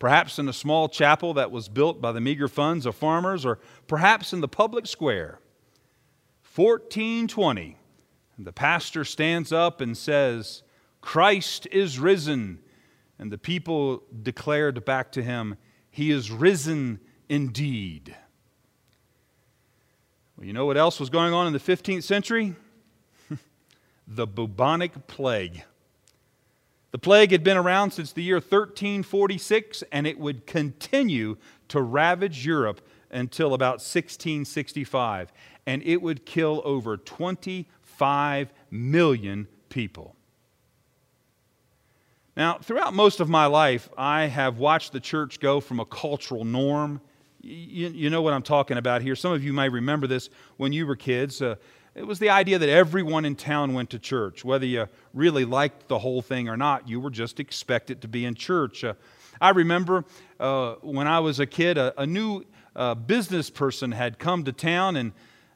perhaps 0.00 0.40
in 0.40 0.48
a 0.48 0.52
small 0.52 0.88
chapel 0.88 1.32
that 1.34 1.52
was 1.52 1.68
built 1.68 2.00
by 2.00 2.10
the 2.10 2.20
meager 2.20 2.48
funds 2.48 2.86
of 2.86 2.96
farmers, 2.96 3.46
or 3.46 3.60
perhaps 3.86 4.32
in 4.32 4.40
the 4.40 4.48
public 4.48 4.88
square. 4.88 5.38
1420, 6.56 7.76
and 8.36 8.46
the 8.46 8.52
pastor 8.52 9.04
stands 9.04 9.52
up 9.52 9.80
and 9.80 9.96
says, 9.96 10.64
Christ 11.00 11.68
is 11.70 12.00
risen. 12.00 12.58
And 13.16 13.30
the 13.30 13.38
people 13.38 14.02
declared 14.22 14.84
back 14.84 15.12
to 15.12 15.22
him, 15.22 15.56
He 15.88 16.10
is 16.10 16.32
risen 16.32 16.98
indeed. 17.28 18.16
Well, 20.40 20.46
you 20.46 20.54
know 20.54 20.64
what 20.64 20.78
else 20.78 20.98
was 20.98 21.10
going 21.10 21.34
on 21.34 21.46
in 21.46 21.52
the 21.52 21.58
15th 21.58 22.02
century? 22.02 22.54
the 24.08 24.26
bubonic 24.26 25.06
plague. 25.06 25.64
The 26.92 26.98
plague 26.98 27.30
had 27.30 27.44
been 27.44 27.58
around 27.58 27.90
since 27.90 28.12
the 28.12 28.22
year 28.22 28.36
1346, 28.36 29.84
and 29.92 30.06
it 30.06 30.18
would 30.18 30.46
continue 30.46 31.36
to 31.68 31.82
ravage 31.82 32.46
Europe 32.46 32.80
until 33.10 33.52
about 33.52 33.80
1665. 33.82 35.30
And 35.66 35.82
it 35.82 36.00
would 36.00 36.24
kill 36.24 36.62
over 36.64 36.96
25 36.96 38.50
million 38.70 39.46
people. 39.68 40.16
Now, 42.34 42.56
throughout 42.62 42.94
most 42.94 43.20
of 43.20 43.28
my 43.28 43.44
life, 43.44 43.90
I 43.98 44.24
have 44.24 44.56
watched 44.56 44.92
the 44.92 45.00
church 45.00 45.38
go 45.38 45.60
from 45.60 45.80
a 45.80 45.84
cultural 45.84 46.46
norm 46.46 47.02
you, 47.42 47.88
you, 47.88 48.10
know 48.10 48.22
what 48.22 48.34
I'm 48.34 48.42
talking 48.42 48.76
about 48.76 49.02
here. 49.02 49.16
Some 49.16 49.32
of 49.32 49.42
you 49.42 49.52
may 49.52 49.68
remember 49.68 50.06
this 50.06 50.28
when 50.56 50.72
you 50.72 50.86
were 50.86 50.96
kids. 50.96 51.40
Uh, 51.40 51.56
it 51.94 52.06
was 52.06 52.18
the 52.18 52.30
idea 52.30 52.58
that 52.58 52.68
everyone 52.68 53.24
in 53.24 53.34
town 53.34 53.74
went 53.74 53.90
to 53.90 53.98
church. 53.98 54.44
Whether 54.44 54.66
you 54.66 54.86
really 55.14 55.44
liked 55.44 55.88
the 55.88 55.98
whole 55.98 56.22
thing 56.22 56.48
or 56.48 56.56
not, 56.56 56.88
you 56.88 57.00
were 57.00 57.10
just 57.10 57.40
expected 57.40 58.02
to 58.02 58.08
be 58.08 58.24
in 58.24 58.34
church. 58.34 58.84
Uh, 58.84 58.94
I 59.40 59.50
remember 59.50 60.04
uh, 60.38 60.74
when 60.82 61.06
I 61.08 61.20
was 61.20 61.40
a 61.40 61.46
kid, 61.46 61.78
a, 61.78 61.98
a 62.00 62.06
new 62.06 62.44
uh, 62.76 62.94
business 62.94 63.50
person 63.50 63.92
had 63.92 64.18
come 64.18 64.44
to 64.44 64.52
town, 64.52 64.96
and 64.96 65.12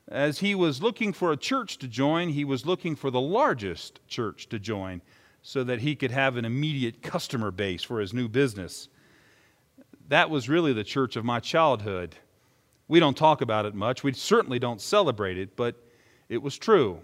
as 0.09 0.41
he 0.41 0.55
was 0.55 0.83
looking 0.83 1.13
for 1.13 1.33
a 1.33 1.37
church 1.37 1.79
to 1.79 1.89
join, 1.89 2.31
he 2.31 2.45
was 2.45 2.67
looking 2.67 2.97
for 2.97 3.11
the 3.11 3.21
largest 3.21 4.01
church 4.09 4.49
to 4.49 4.59
join. 4.59 5.03
so 5.47 5.63
that 5.63 5.81
he 5.81 5.95
could 5.95 6.11
have 6.11 6.39
an 6.39 6.47
immediate 6.47 7.03
customer 7.03 7.51
base 7.51 7.83
for 7.83 8.01
his 8.01 8.15
new 8.15 8.29
business. 8.29 8.89
That 10.09 10.31
was 10.31 10.49
really 10.49 10.73
the 10.73 10.85
church 10.85 11.17
of 11.17 11.25
my 11.25 11.41
childhood. 11.41 12.15
We 12.89 13.01
don't 13.01 13.17
talk 13.17 13.41
about 13.41 13.65
it 13.65 13.75
much. 13.75 14.05
We 14.05 14.13
certainly 14.13 14.59
don't 14.59 14.81
celebrate 14.81 15.39
it, 15.39 15.57
but 15.57 15.77
it 16.29 16.43
was 16.43 16.59
true. 16.59 17.01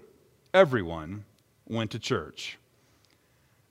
Everyone 0.52 1.24
went 1.66 1.92
to 1.92 1.98
church. 1.98 2.58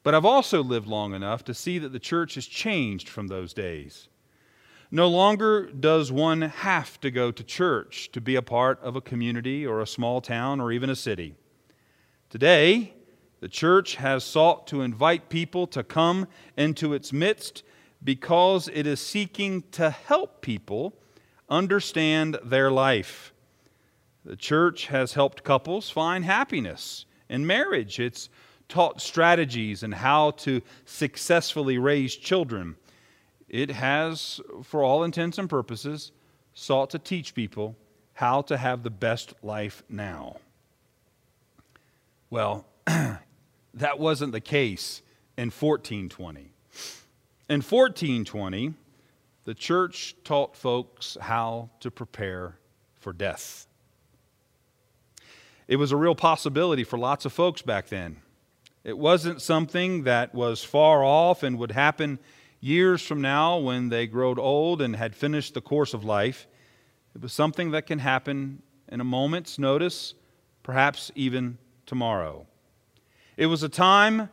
But 0.01 0.15
I've 0.15 0.25
also 0.25 0.63
lived 0.63 0.87
long 0.87 1.13
enough 1.13 1.43
to 1.45 1.53
see 1.53 1.77
that 1.79 1.91
the 1.91 1.99
church 1.99 2.35
has 2.35 2.47
changed 2.47 3.09
from 3.09 3.27
those 3.27 3.53
days. 3.53 4.07
No 4.89 5.07
longer 5.07 5.67
does 5.67 6.11
one 6.11 6.41
have 6.41 6.99
to 7.01 7.11
go 7.11 7.29
to 7.31 7.43
church 7.43 8.11
to 8.13 8.21
be 8.21 8.35
a 8.35 8.41
part 8.41 8.81
of 8.81 8.95
a 8.95 9.01
community 9.01 9.67
or 9.67 9.81
a 9.81 9.87
small 9.87 10.19
town 10.19 10.59
or 10.59 10.71
even 10.71 10.89
a 10.89 10.95
city. 10.95 11.35
Today, 12.29 12.95
the 13.39 13.49
church 13.49 13.95
has 13.95 14.23
sought 14.23 14.65
to 14.67 14.81
invite 14.81 15.29
people 15.29 15.67
to 15.67 15.83
come 15.83 16.27
into 16.57 16.93
its 16.93 17.13
midst 17.13 17.63
because 18.03 18.69
it 18.73 18.87
is 18.87 18.99
seeking 18.99 19.63
to 19.71 19.89
help 19.89 20.41
people 20.41 20.93
understand 21.49 22.37
their 22.43 22.71
life. 22.71 23.33
The 24.23 24.35
church 24.35 24.87
has 24.87 25.13
helped 25.13 25.43
couples 25.43 25.89
find 25.89 26.23
happiness 26.23 27.05
in 27.29 27.47
marriage. 27.47 27.99
It's 27.99 28.29
taught 28.67 29.01
strategies 29.01 29.83
and 29.83 29.93
how 29.93 30.31
to 30.31 30.61
successfully 30.85 31.77
raise 31.77 32.15
children. 32.15 32.75
It 33.47 33.71
has, 33.71 34.39
for 34.63 34.83
all 34.83 35.03
intents 35.03 35.37
and 35.37 35.49
purposes, 35.49 36.11
sought 36.53 36.91
to 36.91 36.99
teach 36.99 37.33
people 37.33 37.75
how 38.13 38.41
to 38.43 38.57
have 38.57 38.83
the 38.83 38.89
best 38.89 39.33
life 39.41 39.81
now. 39.89 40.37
Well, 42.29 42.65
that 42.85 43.97
wasn't 43.97 44.33
the 44.33 44.41
case 44.41 45.01
in 45.37 45.45
1420. 45.45 46.51
In 47.49 47.61
1420, 47.61 48.75
the 49.45 49.55
church 49.55 50.15
taught 50.23 50.55
folks 50.55 51.17
how 51.19 51.71
to 51.79 51.89
prepare 51.89 52.59
for 52.99 53.11
death. 53.11 53.65
It 55.67 55.77
was 55.77 55.91
a 55.91 55.97
real 55.97 56.13
possibility 56.13 56.83
for 56.83 56.99
lots 56.99 57.25
of 57.25 57.33
folks 57.33 57.63
back 57.63 57.87
then. 57.87 58.17
It 58.83 58.99
wasn't 58.99 59.41
something 59.41 60.03
that 60.03 60.35
was 60.35 60.63
far 60.63 61.03
off 61.03 61.41
and 61.41 61.57
would 61.57 61.71
happen 61.71 62.19
years 62.59 63.01
from 63.01 63.19
now 63.19 63.57
when 63.57 63.89
they 63.89 64.05
growed 64.05 64.37
old 64.37 64.79
and 64.79 64.95
had 64.95 65.15
finished 65.15 65.55
the 65.55 65.61
course 65.61 65.95
of 65.95 66.03
life. 66.03 66.45
It 67.15 67.21
was 67.23 67.33
something 67.33 67.71
that 67.71 67.87
can 67.87 67.97
happen 67.97 68.61
in 68.89 69.01
a 69.01 69.03
moment's 69.03 69.57
notice, 69.57 70.13
perhaps 70.61 71.11
even 71.15 71.57
tomorrow. 71.87 72.45
It 73.37 73.47
was 73.47 73.63
a 73.63 73.69
time 73.69 74.29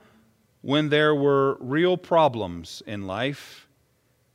when 0.67 0.89
there 0.89 1.15
were 1.15 1.57
real 1.61 1.97
problems 1.97 2.83
in 2.89 3.07
life. 3.07 3.69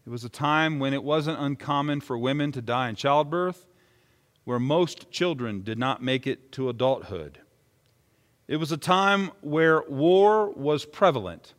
It 0.07 0.09
was 0.09 0.23
a 0.23 0.29
time 0.29 0.79
when 0.79 0.93
it 0.93 1.03
wasn't 1.03 1.37
uncommon 1.37 1.99
for 1.99 2.17
women 2.17 2.53
to 2.53 2.61
die 2.61 2.87
in 2.87 2.95
childbirth 2.95 3.67
where 4.45 4.57
most 4.57 5.11
children 5.11 5.61
did 5.61 5.77
not 5.77 6.01
make 6.01 6.25
it 6.25 6.53
to 6.53 6.69
adulthood. 6.69 7.39
It 8.47 8.55
was 8.55 8.71
a 8.71 8.77
time 8.77 9.31
where 9.41 9.83
war 9.89 10.51
was 10.51 10.85
prevalent, 10.85 11.53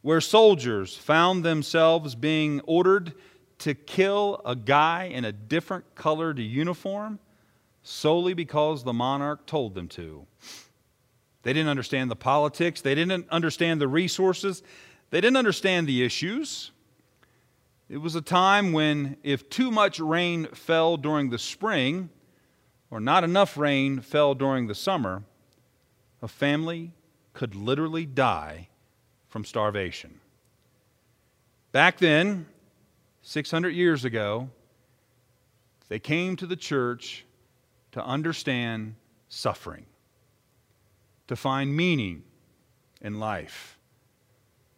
where 0.00 0.20
soldiers 0.20 0.96
found 0.96 1.44
themselves 1.44 2.16
being 2.16 2.60
ordered 2.62 3.14
to 3.58 3.72
kill 3.72 4.42
a 4.44 4.56
guy 4.56 5.04
in 5.04 5.24
a 5.24 5.30
different 5.30 5.94
colored 5.94 6.40
uniform 6.40 7.20
solely 7.84 8.34
because 8.34 8.82
the 8.82 8.92
monarch 8.92 9.46
told 9.46 9.76
them 9.76 9.86
to. 9.90 10.26
They 11.42 11.52
didn't 11.52 11.68
understand 11.68 12.10
the 12.10 12.16
politics, 12.16 12.80
they 12.80 12.94
didn't 12.94 13.28
understand 13.30 13.80
the 13.80 13.88
resources, 13.88 14.62
they 15.10 15.20
didn't 15.20 15.36
understand 15.36 15.86
the 15.86 16.04
issues. 16.04 16.70
It 17.88 17.98
was 17.98 18.14
a 18.14 18.22
time 18.22 18.72
when, 18.72 19.16
if 19.22 19.50
too 19.50 19.70
much 19.70 20.00
rain 20.00 20.46
fell 20.54 20.96
during 20.96 21.30
the 21.30 21.38
spring, 21.38 22.10
or 22.90 23.00
not 23.00 23.24
enough 23.24 23.56
rain 23.56 24.00
fell 24.00 24.34
during 24.34 24.66
the 24.66 24.74
summer, 24.74 25.24
a 26.22 26.28
family 26.28 26.92
could 27.32 27.54
literally 27.54 28.06
die 28.06 28.68
from 29.28 29.44
starvation. 29.44 30.20
Back 31.72 31.98
then, 31.98 32.46
600 33.22 33.70
years 33.70 34.04
ago, 34.04 34.50
they 35.88 35.98
came 35.98 36.36
to 36.36 36.46
the 36.46 36.56
church 36.56 37.24
to 37.92 38.04
understand 38.04 38.94
suffering, 39.28 39.86
to 41.28 41.36
find 41.36 41.76
meaning 41.76 42.24
in 43.00 43.18
life, 43.18 43.78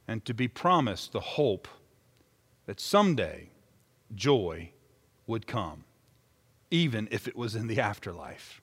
and 0.07 0.25
to 0.25 0.35
be 0.35 0.49
promised 0.49 1.13
the 1.13 1.21
hope 1.21 1.69
that 2.67 2.81
someday 2.81 3.51
joy 4.15 4.71
would 5.27 5.47
come, 5.47 5.85
even 6.71 7.09
if 7.11 7.29
it 7.29 7.37
was 7.37 7.55
in 7.55 7.67
the 7.67 7.81
afterlife. 7.81 8.61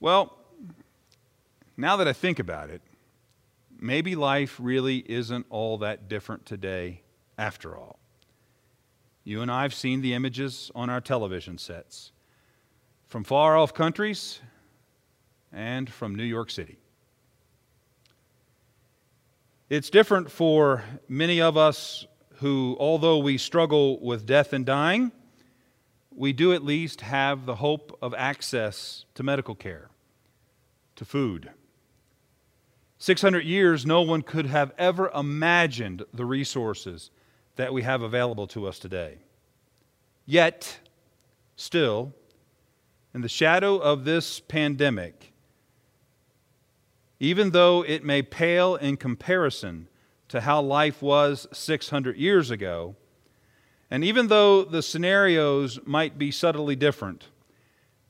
Well, 0.00 0.36
now 1.76 1.96
that 1.96 2.08
I 2.08 2.12
think 2.12 2.38
about 2.38 2.70
it, 2.70 2.82
maybe 3.78 4.14
life 4.14 4.56
really 4.60 4.98
isn't 5.10 5.46
all 5.50 5.78
that 5.78 6.08
different 6.08 6.46
today 6.46 7.02
after 7.36 7.76
all. 7.76 7.98
You 9.24 9.42
and 9.42 9.50
I 9.50 9.62
have 9.62 9.74
seen 9.74 10.00
the 10.00 10.14
images 10.14 10.70
on 10.74 10.88
our 10.88 11.00
television 11.00 11.58
sets 11.58 12.12
from 13.06 13.24
far 13.24 13.56
off 13.56 13.74
countries 13.74 14.40
and 15.52 15.90
from 15.90 16.14
New 16.14 16.24
York 16.24 16.50
City. 16.50 16.78
It's 19.68 19.90
different 19.90 20.30
for 20.30 20.82
many 21.08 21.40
of 21.40 21.56
us 21.56 22.06
who, 22.36 22.76
although 22.80 23.18
we 23.18 23.36
struggle 23.36 24.00
with 24.00 24.24
death 24.24 24.52
and 24.52 24.64
dying, 24.64 25.12
we 26.14 26.32
do 26.32 26.52
at 26.52 26.64
least 26.64 27.02
have 27.02 27.46
the 27.46 27.56
hope 27.56 27.96
of 28.00 28.14
access 28.14 29.04
to 29.14 29.22
medical 29.22 29.54
care, 29.54 29.90
to 30.96 31.04
food. 31.04 31.50
600 32.98 33.44
years, 33.44 33.86
no 33.86 34.02
one 34.02 34.22
could 34.22 34.46
have 34.46 34.72
ever 34.78 35.10
imagined 35.10 36.04
the 36.12 36.24
resources 36.24 37.10
that 37.56 37.72
we 37.72 37.82
have 37.82 38.02
available 38.02 38.46
to 38.48 38.66
us 38.66 38.78
today. 38.78 39.18
Yet, 40.26 40.78
still, 41.56 42.12
in 43.14 43.20
the 43.20 43.28
shadow 43.28 43.76
of 43.76 44.04
this 44.04 44.40
pandemic, 44.40 45.27
even 47.20 47.50
though 47.50 47.84
it 47.84 48.04
may 48.04 48.22
pale 48.22 48.76
in 48.76 48.96
comparison 48.96 49.88
to 50.28 50.42
how 50.42 50.60
life 50.60 51.02
was 51.02 51.46
600 51.52 52.16
years 52.16 52.50
ago, 52.50 52.94
and 53.90 54.04
even 54.04 54.28
though 54.28 54.64
the 54.64 54.82
scenarios 54.82 55.80
might 55.84 56.18
be 56.18 56.30
subtly 56.30 56.76
different, 56.76 57.28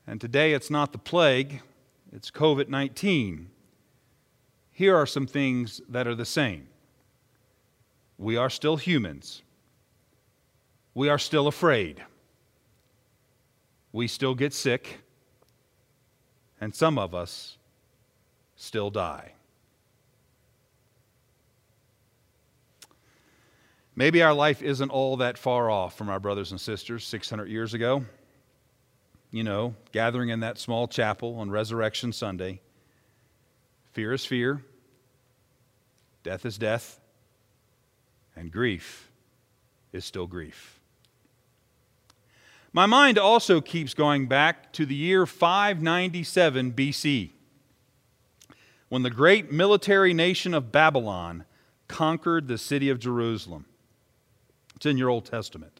and 0.05 0.19
today 0.19 0.53
it's 0.53 0.69
not 0.69 0.91
the 0.91 0.97
plague, 0.97 1.61
it's 2.11 2.29
COVID 2.31 2.67
19, 2.67 3.49
here 4.71 4.95
are 4.95 5.05
some 5.05 5.27
things 5.27 5.81
that 5.89 6.07
are 6.07 6.15
the 6.15 6.25
same. 6.25 6.67
We 8.17 8.35
are 8.37 8.49
still 8.49 8.77
humans. 8.77 9.43
We 10.93 11.09
are 11.09 11.19
still 11.19 11.47
afraid. 11.47 12.03
We 13.91 14.07
still 14.07 14.35
get 14.35 14.53
sick. 14.53 14.99
And 16.59 16.75
some 16.75 16.97
of 16.97 17.15
us 17.15 17.57
still 18.59 18.89
die. 18.89 19.31
Maybe 23.95 24.21
our 24.21 24.33
life 24.33 24.61
isn't 24.61 24.89
all 24.91 25.17
that 25.17 25.37
far 25.37 25.69
off 25.69 25.97
from 25.97 26.09
our 26.09 26.19
brothers 26.19 26.51
and 26.51 26.59
sisters 26.59 27.05
600 27.05 27.49
years 27.49 27.73
ago. 27.73 28.03
You 29.31 29.43
know, 29.43 29.75
gathering 29.91 30.29
in 30.29 30.41
that 30.41 30.57
small 30.57 30.87
chapel 30.87 31.39
on 31.39 31.49
Resurrection 31.49 32.11
Sunday. 32.11 32.59
Fear 33.93 34.13
is 34.13 34.25
fear, 34.25 34.63
death 36.23 36.45
is 36.45 36.57
death, 36.57 36.99
and 38.35 38.51
grief 38.51 39.09
is 39.93 40.05
still 40.05 40.27
grief. 40.27 40.79
My 42.73 42.85
mind 42.85 43.17
also 43.17 43.61
keeps 43.61 43.93
going 43.93 44.27
back 44.27 44.73
to 44.73 44.85
the 44.85 44.95
year 44.95 45.25
597 45.25 46.73
BC 46.73 47.31
when 48.89 49.03
the 49.03 49.09
great 49.09 49.51
military 49.51 50.13
nation 50.13 50.53
of 50.53 50.71
Babylon 50.71 51.45
conquered 51.87 52.47
the 52.47 52.57
city 52.57 52.89
of 52.89 52.99
Jerusalem. 52.99 53.65
It's 54.75 54.85
in 54.85 54.97
your 54.97 55.09
Old 55.09 55.25
Testament. 55.25 55.79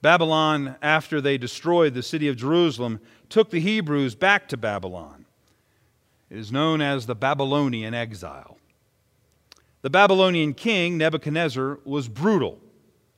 Babylon, 0.00 0.76
after 0.82 1.20
they 1.20 1.38
destroyed 1.38 1.94
the 1.94 2.02
city 2.02 2.26
of 2.26 2.36
Jerusalem, 2.36 3.00
took 3.28 3.50
the 3.50 3.60
Hebrews 3.60 4.16
back 4.16 4.48
to 4.48 4.56
Babylon. 4.56 5.26
It 6.28 6.38
is 6.38 6.50
known 6.50 6.80
as 6.80 7.06
the 7.06 7.14
Babylonian 7.14 7.94
exile. 7.94 8.58
The 9.82 9.90
Babylonian 9.90 10.54
king, 10.54 10.98
Nebuchadnezzar, 10.98 11.80
was 11.84 12.08
brutal, 12.08 12.58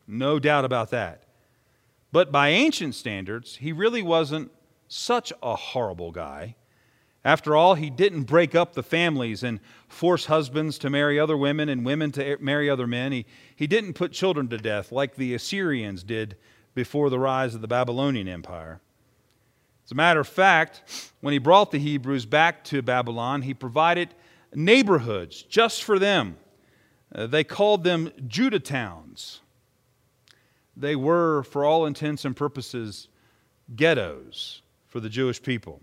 no 0.06 0.38
doubt 0.38 0.64
about 0.64 0.90
that. 0.90 1.24
But 2.12 2.30
by 2.30 2.48
ancient 2.50 2.94
standards, 2.94 3.56
he 3.56 3.72
really 3.72 4.02
wasn't 4.02 4.50
such 4.88 5.32
a 5.42 5.56
horrible 5.56 6.12
guy 6.12 6.56
After 7.24 7.56
all, 7.56 7.74
he 7.74 7.88
didn't 7.88 8.24
break 8.24 8.54
up 8.54 8.74
the 8.74 8.82
families 8.82 9.42
and 9.42 9.60
force 9.88 10.26
husbands 10.26 10.76
to 10.78 10.90
marry 10.90 11.18
other 11.18 11.36
women 11.36 11.70
and 11.70 11.84
women 11.84 12.12
to 12.12 12.36
marry 12.38 12.68
other 12.68 12.86
men. 12.86 13.12
He, 13.12 13.24
he 13.56 13.66
didn't 13.66 13.94
put 13.94 14.12
children 14.12 14.48
to 14.48 14.58
death 14.58 14.92
like 14.92 15.14
the 15.14 15.34
Assyrians 15.34 16.02
did 16.02 16.36
before 16.74 17.08
the 17.08 17.18
rise 17.18 17.54
of 17.54 17.62
the 17.62 17.68
Babylonian 17.68 18.28
Empire. 18.28 18.80
As 19.86 19.92
a 19.92 19.94
matter 19.94 20.20
of 20.20 20.28
fact, 20.28 21.12
when 21.20 21.32
he 21.32 21.38
brought 21.38 21.70
the 21.70 21.78
Hebrews 21.78 22.26
back 22.26 22.62
to 22.64 22.82
Babylon, 22.82 23.42
he 23.42 23.54
provided 23.54 24.14
neighborhoods 24.54 25.42
just 25.42 25.82
for 25.82 25.98
them. 25.98 26.36
Uh, 27.14 27.26
they 27.26 27.44
called 27.44 27.84
them 27.84 28.10
Judah 28.26 28.60
towns. 28.60 29.40
They 30.76 30.96
were, 30.96 31.44
for 31.44 31.64
all 31.64 31.86
intents 31.86 32.24
and 32.24 32.36
purposes, 32.36 33.08
ghettos 33.76 34.62
for 34.88 35.00
the 35.00 35.08
Jewish 35.08 35.40
people. 35.40 35.80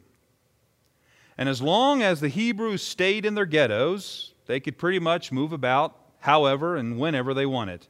And 1.41 1.50
as 1.50 1.60
long 1.60 2.03
as 2.03 2.19
the 2.19 2.27
Hebrews 2.27 2.83
stayed 2.83 3.25
in 3.25 3.33
their 3.33 3.48
ghettos, 3.48 4.36
they 4.45 4.60
could 4.60 4.77
pretty 4.77 5.00
much 5.00 5.31
move 5.31 5.53
about 5.53 5.98
however 6.19 6.75
and 6.75 7.00
whenever 7.00 7.33
they 7.33 7.48
wanted. 7.48 7.88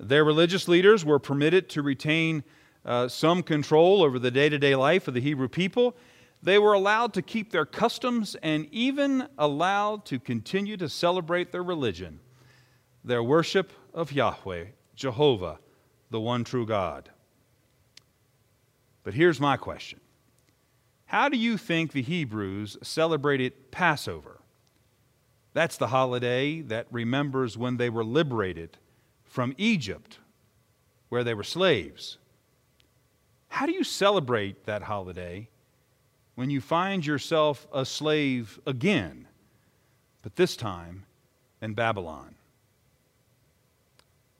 Their 0.00 0.24
religious 0.24 0.66
leaders 0.66 1.04
were 1.04 1.20
permitted 1.20 1.68
to 1.68 1.82
retain 1.82 2.42
uh, 2.84 3.06
some 3.06 3.44
control 3.44 4.02
over 4.02 4.18
the 4.18 4.32
day 4.32 4.48
to 4.48 4.58
day 4.58 4.74
life 4.74 5.06
of 5.06 5.14
the 5.14 5.20
Hebrew 5.20 5.46
people. 5.46 5.94
They 6.42 6.58
were 6.58 6.72
allowed 6.72 7.14
to 7.14 7.22
keep 7.22 7.52
their 7.52 7.64
customs 7.64 8.34
and 8.42 8.66
even 8.72 9.28
allowed 9.38 10.04
to 10.06 10.18
continue 10.18 10.76
to 10.78 10.88
celebrate 10.88 11.52
their 11.52 11.62
religion, 11.62 12.18
their 13.04 13.22
worship 13.22 13.72
of 13.94 14.10
Yahweh, 14.10 14.64
Jehovah, 14.96 15.60
the 16.10 16.20
one 16.20 16.42
true 16.42 16.66
God. 16.66 17.10
But 19.04 19.14
here's 19.14 19.38
my 19.38 19.56
question 19.56 19.99
How 21.10 21.28
do 21.28 21.36
you 21.36 21.58
think 21.58 21.90
the 21.90 22.02
Hebrews 22.02 22.76
celebrated 22.84 23.72
Passover? 23.72 24.38
That's 25.54 25.76
the 25.76 25.88
holiday 25.88 26.60
that 26.60 26.86
remembers 26.92 27.58
when 27.58 27.78
they 27.78 27.90
were 27.90 28.04
liberated 28.04 28.78
from 29.24 29.56
Egypt, 29.58 30.20
where 31.08 31.24
they 31.24 31.34
were 31.34 31.42
slaves. 31.42 32.18
How 33.48 33.66
do 33.66 33.72
you 33.72 33.82
celebrate 33.82 34.66
that 34.66 34.82
holiday 34.82 35.48
when 36.36 36.48
you 36.48 36.60
find 36.60 37.04
yourself 37.04 37.66
a 37.74 37.84
slave 37.84 38.60
again, 38.64 39.26
but 40.22 40.36
this 40.36 40.54
time 40.54 41.06
in 41.60 41.74
Babylon? 41.74 42.36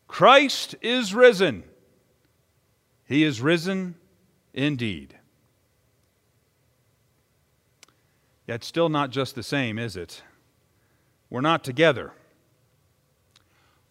Christ 0.07 0.77
is 0.81 1.15
risen. 1.15 1.65
He 3.07 3.25
is 3.25 3.41
risen 3.41 3.97
indeed. 4.55 5.17
Yet, 8.51 8.65
still 8.65 8.89
not 8.89 9.11
just 9.11 9.37
the 9.37 9.45
same, 9.45 9.79
is 9.79 9.97
it? 9.97 10.25
We're 11.31 11.41
not 11.41 11.63
together. 11.63 12.11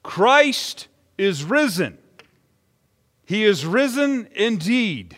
Christ 0.04 0.90
is 1.18 1.46
risen. 1.46 1.98
He 3.24 3.46
is 3.46 3.66
risen 3.66 4.28
indeed. 4.36 5.16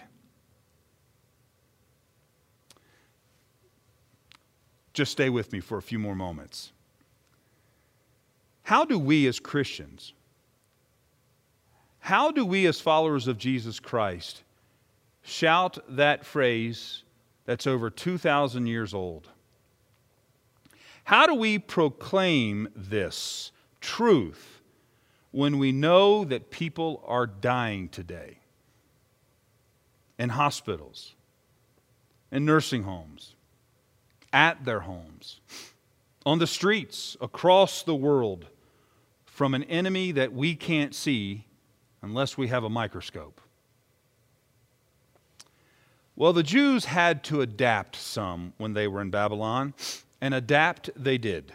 Just 4.94 5.12
stay 5.12 5.32
with 5.32 5.52
me 5.52 5.60
for 5.60 5.80
a 5.80 5.82
few 5.82 5.98
more 5.98 6.14
moments. 6.14 6.72
How 8.62 8.86
do 8.86 9.00
we 9.00 9.26
as 9.26 9.40
Christians, 9.40 10.14
how 11.98 12.30
do 12.30 12.46
we 12.46 12.68
as 12.68 12.80
followers 12.80 13.28
of 13.28 13.40
Jesus 13.40 13.80
Christ 13.80 14.44
shout 15.24 15.80
that 15.90 16.28
phrase 16.28 17.02
that's 17.46 17.68
over 17.68 17.90
2,000 17.90 18.68
years 18.68 18.94
old? 18.94 19.30
How 21.04 21.26
do 21.26 21.34
we 21.34 21.60
proclaim 21.60 22.70
this 22.76 23.52
truth 23.80 24.62
when 25.32 25.58
we 25.58 25.72
know 25.72 26.24
that 26.26 26.52
people 26.52 27.04
are 27.08 27.26
dying 27.26 27.90
today 27.90 28.38
in 30.20 30.30
hospitals, 30.30 31.16
in 32.32 32.46
nursing 32.46 32.84
homes, 32.84 33.36
at 34.32 34.64
their 34.64 34.82
homes, 34.82 35.40
on 36.25 36.40
the 36.40 36.48
streets 36.48 37.18
across 37.20 37.84
the 37.84 37.96
world 37.96 38.46
from 39.25 39.54
an 39.54 39.64
enemy 39.64 40.12
that 40.12 40.32
we 40.32 40.56
can't 40.56 40.94
see 40.94 41.46
unless 42.01 42.38
we 42.38 42.48
have 42.48 42.64
a 42.64 42.70
microscope. 42.70 43.42
Well, 46.22 46.34
the 46.34 46.44
Jews 46.44 46.86
had 46.86 47.24
to 47.24 47.42
adapt 47.42 47.96
some 47.96 48.53
when 48.60 48.74
they 48.74 48.88
were 48.88 49.01
in 49.01 49.10
Babylon, 49.10 49.74
and 50.22 50.36
adapt 50.36 50.92
they 50.96 51.18
did. 51.18 51.51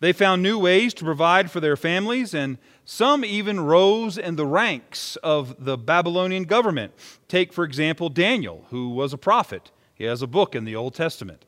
They 0.00 0.12
found 0.12 0.42
new 0.42 0.58
ways 0.58 0.92
to 0.92 1.04
provide 1.06 1.50
for 1.50 1.60
their 1.60 1.78
families, 1.78 2.34
and 2.34 2.58
some 2.84 3.24
even 3.24 3.58
rose 3.58 4.18
in 4.18 4.36
the 4.36 4.44
ranks 4.44 5.16
of 5.22 5.64
the 5.64 5.78
Babylonian 5.78 6.44
government. 6.44 6.92
Take, 7.26 7.54
for 7.54 7.64
example, 7.64 8.10
Daniel, 8.10 8.66
who 8.68 8.90
was 8.90 9.14
a 9.14 9.16
prophet. 9.16 9.70
He 9.94 10.04
has 10.04 10.20
a 10.20 10.26
book 10.26 10.54
in 10.54 10.66
the 10.66 10.76
Old 10.76 10.92
Testament. 10.92 11.46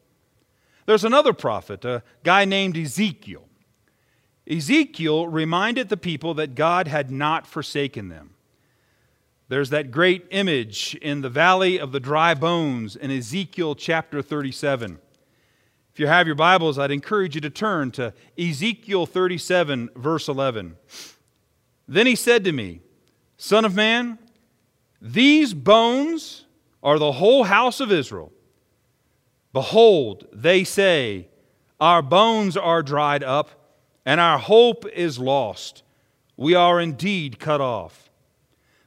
There's 0.86 1.04
another 1.04 1.34
prophet, 1.34 1.84
a 1.84 2.02
guy 2.24 2.46
named 2.46 2.78
Ezekiel. 2.78 3.44
Ezekiel 4.50 5.28
reminded 5.28 5.90
the 5.90 5.98
people 5.98 6.32
that 6.32 6.54
God 6.54 6.88
had 6.88 7.10
not 7.10 7.46
forsaken 7.46 8.08
them. 8.08 8.30
There's 9.52 9.68
that 9.68 9.90
great 9.90 10.24
image 10.30 10.94
in 11.02 11.20
the 11.20 11.28
valley 11.28 11.78
of 11.78 11.92
the 11.92 12.00
dry 12.00 12.32
bones 12.32 12.96
in 12.96 13.10
Ezekiel 13.10 13.74
chapter 13.74 14.22
37. 14.22 14.98
If 15.92 16.00
you 16.00 16.06
have 16.06 16.26
your 16.26 16.36
Bibles, 16.36 16.78
I'd 16.78 16.90
encourage 16.90 17.34
you 17.34 17.42
to 17.42 17.50
turn 17.50 17.90
to 17.90 18.14
Ezekiel 18.38 19.04
37, 19.04 19.90
verse 19.94 20.26
11. 20.26 20.76
Then 21.86 22.06
he 22.06 22.16
said 22.16 22.44
to 22.44 22.52
me, 22.52 22.80
Son 23.36 23.66
of 23.66 23.74
man, 23.74 24.18
these 25.02 25.52
bones 25.52 26.46
are 26.82 26.98
the 26.98 27.12
whole 27.12 27.44
house 27.44 27.78
of 27.78 27.92
Israel. 27.92 28.32
Behold, 29.52 30.28
they 30.32 30.64
say, 30.64 31.28
Our 31.78 32.00
bones 32.00 32.56
are 32.56 32.82
dried 32.82 33.22
up, 33.22 33.50
and 34.06 34.18
our 34.18 34.38
hope 34.38 34.86
is 34.94 35.18
lost. 35.18 35.82
We 36.38 36.54
are 36.54 36.80
indeed 36.80 37.38
cut 37.38 37.60
off. 37.60 38.08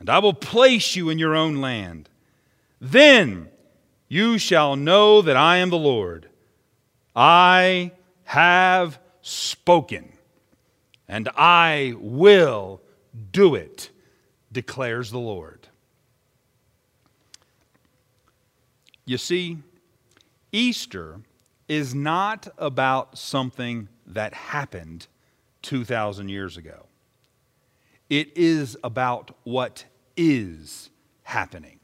And 0.00 0.08
I 0.08 0.18
will 0.18 0.34
place 0.34 0.94
you 0.96 1.08
in 1.10 1.18
your 1.18 1.34
own 1.34 1.56
land. 1.56 2.08
Then 2.80 3.48
you 4.08 4.38
shall 4.38 4.76
know 4.76 5.22
that 5.22 5.36
I 5.36 5.58
am 5.58 5.70
the 5.70 5.76
Lord. 5.76 6.28
I 7.14 7.92
have 8.24 8.98
spoken, 9.22 10.12
and 11.08 11.28
I 11.36 11.94
will 11.98 12.80
do 13.32 13.54
it, 13.54 13.90
declares 14.52 15.10
the 15.10 15.18
Lord. 15.18 15.66
You 19.04 19.18
see, 19.18 19.58
Easter 20.52 21.20
is 21.66 21.94
not 21.94 22.48
about 22.56 23.18
something 23.18 23.88
that 24.06 24.32
happened 24.32 25.06
2,000 25.62 26.28
years 26.28 26.56
ago. 26.56 26.87
It 28.08 28.36
is 28.36 28.76
about 28.82 29.36
what 29.44 29.84
is 30.16 30.90
happening. 31.22 31.78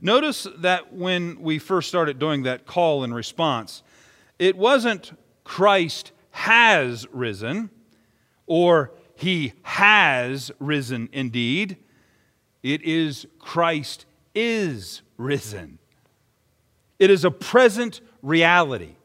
Notice 0.00 0.46
that 0.58 0.92
when 0.92 1.40
we 1.40 1.58
first 1.58 1.88
started 1.88 2.18
doing 2.18 2.42
that 2.42 2.66
call 2.66 3.04
and 3.04 3.14
response, 3.14 3.82
it 4.38 4.56
wasn't 4.56 5.12
Christ 5.44 6.12
has 6.30 7.06
risen 7.12 7.70
or 8.46 8.92
he 9.14 9.52
has 9.62 10.50
risen 10.58 11.08
indeed. 11.12 11.76
It 12.62 12.82
is 12.82 13.26
Christ 13.38 14.06
is 14.34 15.02
risen. 15.16 15.78
It 16.98 17.10
is 17.10 17.24
a 17.24 17.30
present 17.30 18.00
reality. 18.22 18.96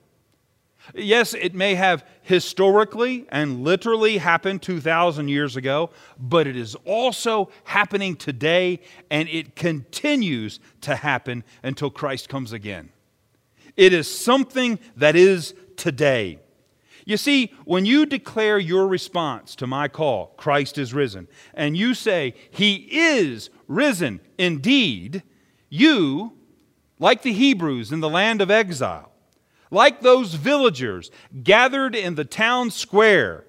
Yes, 0.96 1.34
it 1.34 1.54
may 1.54 1.76
have 1.76 2.06
historically 2.22 3.26
and 3.30 3.64
literally 3.64 4.18
happened 4.18 4.62
2,000 4.62 5.28
years 5.28 5.56
ago, 5.56 5.92
but 6.18 6.48
it 6.48 6.56
is 6.56 6.76
also 6.86 7.50
happening 7.66 8.16
today 8.16 8.80
and 9.10 9.30
it 9.30 9.56
continues 9.56 10.60
to 10.82 10.96
happen 10.96 11.44
until 11.64 11.90
Christ 11.90 12.30
comes 12.30 12.52
again. 12.54 12.90
It 13.78 13.94
is 13.94 14.14
something 14.14 14.80
that 14.98 15.16
is 15.16 15.54
today. 15.78 16.40
You 17.06 17.18
see, 17.18 17.54
when 17.66 17.86
you 17.86 18.06
declare 18.06 18.60
your 18.60 18.88
response 18.88 19.56
to 19.56 19.66
my 19.66 19.88
call, 19.88 20.28
Christ 20.38 20.78
is 20.78 20.94
risen, 20.94 21.28
and 21.54 21.76
you 21.76 21.94
say, 21.96 22.36
He 22.52 22.88
is 22.92 23.50
risen 23.68 24.20
indeed, 24.38 25.24
you, 25.70 26.34
like 27.00 27.22
the 27.22 27.34
Hebrews 27.34 27.92
in 27.92 28.02
the 28.02 28.10
land 28.10 28.42
of 28.42 28.52
exile, 28.52 29.09
like 29.72 30.02
those 30.02 30.34
villagers 30.34 31.12
gathered 31.44 31.96
in 31.96 32.16
the 32.16 32.26
town 32.26 32.72
square 32.72 33.46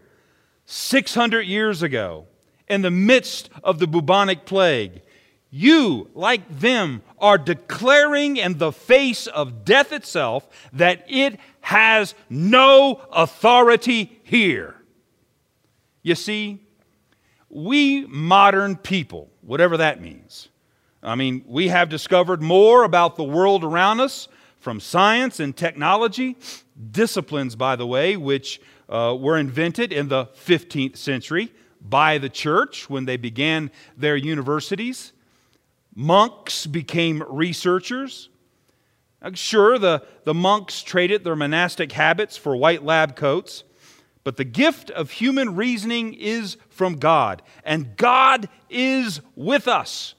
600 0.67 1.43
years 1.43 1.83
ago 1.83 2.27
in 2.69 2.83
the 2.83 2.91
midst 2.91 3.51
of 3.65 3.79
the 3.79 3.87
bubonic 3.87 4.45
plague, 4.45 5.03
you, 5.51 6.09
like 6.15 6.61
them, 6.61 7.03
are 7.19 7.37
declaring 7.37 8.37
in 8.37 8.59
the 8.59 8.71
face 8.71 9.27
of 9.27 9.65
death 9.65 9.93
itself 9.93 10.49
that 10.73 11.05
it 11.09 11.41
has 11.61 12.15
no 12.29 13.01
authority 13.13 14.21
here. 14.23 14.77
You 16.03 16.15
see, 16.15 16.61
we 17.49 18.07
modern 18.07 18.77
people, 18.77 19.29
whatever 19.41 19.77
that 19.79 20.01
means, 20.01 20.49
I 21.03 21.15
mean, 21.17 21.45
we 21.47 21.69
have 21.69 21.89
discovered 21.89 22.41
more 22.41 22.85
about 22.85 23.17
the 23.17 23.25
world 23.25 23.65
around 23.65 24.01
us 24.01 24.29
from 24.61 24.79
science 24.79 25.41
and 25.41 25.57
technology, 25.57 26.37
disciplines, 26.93 27.57
by 27.57 27.75
the 27.75 27.87
way, 27.87 28.17
which 28.17 28.61
uh, 28.89 29.17
were 29.19 29.39
invented 29.39 29.93
in 29.93 30.09
the 30.09 30.27
15th 30.27 30.97
century 30.97 31.53
by 31.81 32.19
the 32.19 32.29
church 32.29 32.89
when 32.91 33.07
they 33.07 33.17
began 33.17 33.71
their 33.97 34.17
universities. 34.17 35.13
Monks 35.95 36.67
became 36.67 37.25
researchers. 37.29 38.29
Sure, 39.35 39.79
the, 39.79 40.03
the 40.25 40.35
monks 40.35 40.83
traded 40.83 41.25
their 41.25 41.37
monastic 41.37 41.93
habits 41.93 42.37
for 42.37 42.57
white 42.57 42.85
lab 42.85 43.17
coats, 43.17 43.65
but 44.25 44.37
the 44.37 44.45
gift 44.45 44.91
of 44.91 45.11
human 45.11 45.57
reasoning 45.57 46.15
is 46.15 46.57
from 46.69 46.97
God, 46.97 47.43
and 47.65 47.97
God 47.97 48.49
is 48.69 49.21
with 49.35 49.69
us, 49.69 50.15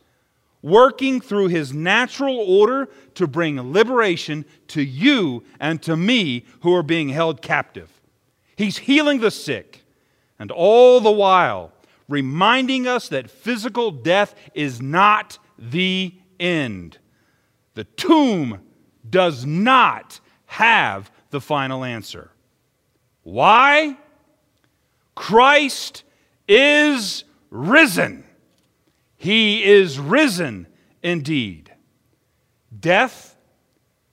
working 0.62 1.20
through 1.20 1.48
his 1.48 1.74
natural 1.74 2.38
order 2.38 2.90
to 3.16 3.28
bring 3.28 3.60
liberation 3.72 4.46
to 4.68 4.82
you 4.82 5.44
and 5.60 5.82
to 5.82 5.98
me 5.98 6.46
who 6.62 6.74
are 6.74 6.84
being 6.84 7.10
held 7.10 7.42
captive. 7.42 8.02
He's 8.56 8.78
healing 8.78 9.20
the 9.20 9.32
sick, 9.32 9.84
and 10.38 10.52
all 10.52 11.00
the 11.00 11.12
while 11.12 11.74
reminding 12.08 12.88
us 12.88 13.08
that 13.10 13.32
physical 13.32 13.90
death 13.90 14.36
is 14.54 14.82
not 14.82 15.40
the 15.58 16.14
end. 16.40 16.98
The 17.74 17.86
tomb 17.86 18.62
does 19.10 19.46
not 19.46 20.20
have 20.46 21.10
the 21.30 21.42
final 21.42 21.84
answer. 21.84 22.32
Why? 23.24 23.98
Christ 25.16 26.04
is 26.48 27.24
risen. 27.50 28.26
He 29.22 29.64
is 29.64 30.00
risen 30.00 30.66
indeed. 31.04 31.72
Death, 32.80 33.38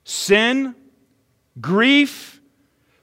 sin, 0.03 0.75
grief, 1.59 2.39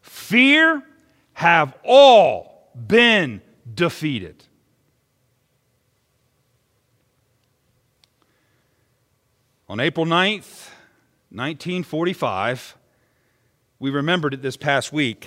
fear 0.03 0.85
have 1.33 1.75
all 1.83 2.71
been 2.77 3.43
defeated. 3.75 4.45
On 9.69 9.81
April 9.81 10.07
9th, 10.07 10.71
1945, 11.31 12.77
we 13.81 13.91
remembered 13.91 14.33
it 14.33 14.43
this 14.43 14.57
past 14.57 14.93
week. 14.93 15.27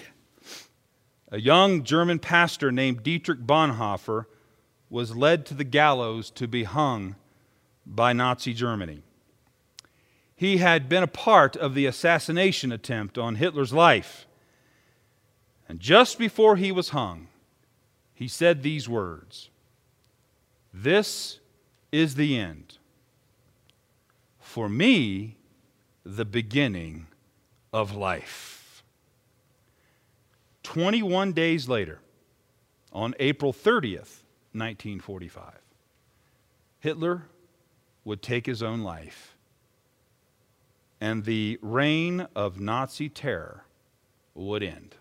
A 1.29 1.41
young 1.41 1.83
German 1.83 2.19
pastor 2.19 2.71
named 2.71 3.03
Dietrich 3.03 3.41
Bonhoeffer 3.41 4.27
was 4.89 5.15
led 5.15 5.45
to 5.45 5.53
the 5.53 5.63
gallows 5.63 6.29
to 6.31 6.47
be 6.47 6.63
hung 6.63 7.15
by 7.85 8.13
Nazi 8.13 8.53
Germany. 8.53 9.01
He 10.35 10.57
had 10.57 10.87
been 10.87 11.03
a 11.03 11.07
part 11.07 11.55
of 11.55 11.75
the 11.75 11.85
assassination 11.85 12.71
attempt 12.71 13.17
on 13.17 13.35
Hitler's 13.35 13.73
life. 13.73 14.25
And 15.67 15.79
just 15.79 16.17
before 16.17 16.55
he 16.55 16.71
was 16.71 16.89
hung, 16.89 17.27
he 18.13 18.27
said 18.27 18.63
these 18.63 18.87
words 18.87 19.49
This 20.73 21.39
is 21.91 22.15
the 22.15 22.37
end. 22.37 22.77
For 24.39 24.69
me, 24.69 25.37
the 26.03 26.25
beginning 26.25 27.07
of 27.71 27.95
life. 27.95 28.83
21 30.63 31.33
days 31.33 31.67
later, 31.67 31.99
on 32.91 33.13
April 33.19 33.53
30th, 33.53 34.18
1945, 34.53 35.53
Hitler 36.79 37.23
would 38.03 38.21
take 38.21 38.45
his 38.45 38.63
own 38.63 38.81
life, 38.81 39.35
and 40.99 41.23
the 41.23 41.59
reign 41.61 42.27
of 42.35 42.59
Nazi 42.59 43.09
terror 43.09 43.65
would 44.33 44.63
end. 44.63 44.95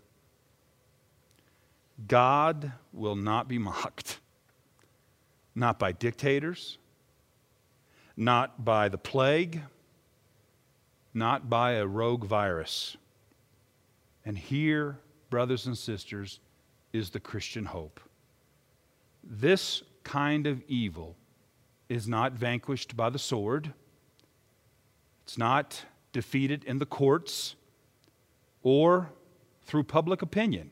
God 2.07 2.73
will 2.93 3.17
not 3.17 3.49
be 3.49 3.59
mocked, 3.59 4.21
not 5.55 5.79
by 5.79 5.93
dictators 5.93 6.79
not 8.19 8.65
by 8.65 8.89
the 8.89 8.99
plague, 8.99 9.63
not 11.15 11.49
by 11.49 11.73
a 11.73 11.87
rogue 11.87 12.25
virus. 12.25 12.97
And 14.25 14.37
here, 14.37 14.99
brothers 15.31 15.67
and 15.67 15.79
sisters, 15.79 16.41
is 16.93 17.11
the 17.11 17.21
Christian 17.21 17.65
hope. 17.65 18.01
This 19.31 19.83
kind 20.05 20.47
of 20.47 20.63
evil 20.69 21.15
is 21.91 22.09
not 22.09 22.33
vanquished 22.33 22.97
by 22.97 23.11
the 23.11 23.19
sword, 23.19 23.73
it's 25.25 25.37
not 25.37 25.85
defeated 26.13 26.65
in 26.65 26.79
the 26.79 26.87
courts 26.87 27.55
or 28.63 29.11
through 29.65 29.85
public 29.85 30.23
opinion 30.23 30.71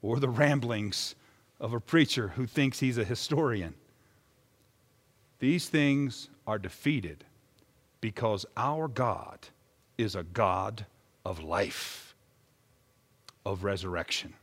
or 0.00 0.20
the 0.20 0.28
ramblings 0.28 1.16
of 1.58 1.72
a 1.72 1.80
preacher 1.80 2.28
who 2.28 2.46
thinks 2.46 2.78
he's 2.78 2.98
a 2.98 3.04
historian. 3.04 3.74
These 5.40 5.68
things 5.68 6.28
are 6.46 6.58
defeated 6.58 7.24
because 8.00 8.46
our 8.56 8.86
God 8.86 9.40
is 9.96 10.14
a 10.14 10.22
God 10.22 10.86
of 11.24 11.42
life, 11.42 12.14
of 13.44 13.64
resurrection. 13.64 14.34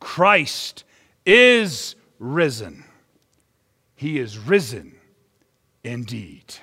Christ 0.00 0.82
is 1.24 1.94
risen. 2.18 2.84
He 3.94 4.18
is 4.18 4.38
risen 4.38 4.94
indeed. 5.84 6.54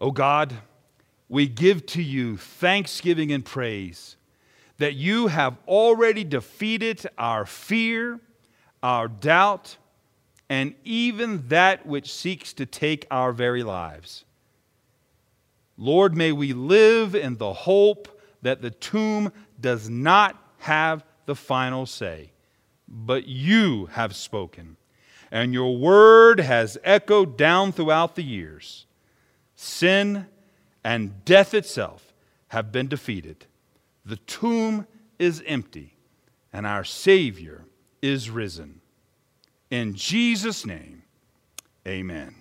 O 0.00 0.08
oh 0.08 0.10
God, 0.10 0.54
we 1.28 1.46
give 1.48 1.86
to 1.86 2.02
you 2.02 2.36
thanksgiving 2.36 3.32
and 3.32 3.44
praise 3.44 4.16
that 4.78 4.94
you 4.94 5.28
have 5.28 5.56
already 5.66 6.22
defeated 6.22 7.06
our 7.16 7.46
fear, 7.46 8.20
our 8.82 9.08
doubt, 9.08 9.76
and 10.48 10.74
even 10.84 11.48
that 11.48 11.86
which 11.86 12.12
seeks 12.12 12.52
to 12.52 12.66
take 12.66 13.06
our 13.10 13.32
very 13.32 13.62
lives. 13.62 14.24
Lord, 15.78 16.16
may 16.16 16.32
we 16.32 16.52
live 16.52 17.14
in 17.14 17.36
the 17.36 17.52
hope 17.52 18.20
that 18.42 18.62
the 18.62 18.70
tomb 18.70 19.32
does 19.60 19.88
not 19.88 20.36
have 20.58 21.04
the 21.26 21.34
final 21.34 21.86
say, 21.86 22.32
but 22.88 23.26
you 23.26 23.86
have 23.86 24.14
spoken, 24.14 24.76
and 25.30 25.52
your 25.52 25.76
word 25.76 26.40
has 26.40 26.78
echoed 26.84 27.36
down 27.36 27.72
throughout 27.72 28.14
the 28.14 28.22
years. 28.22 28.86
Sin 29.54 30.26
and 30.84 31.24
death 31.24 31.52
itself 31.52 32.12
have 32.48 32.70
been 32.70 32.88
defeated. 32.88 33.46
The 34.04 34.16
tomb 34.16 34.86
is 35.18 35.42
empty, 35.46 35.96
and 36.52 36.66
our 36.66 36.84
Savior 36.84 37.64
is 38.00 38.30
risen. 38.30 38.80
In 39.70 39.94
Jesus' 39.94 40.64
name, 40.64 41.02
amen. 41.86 42.36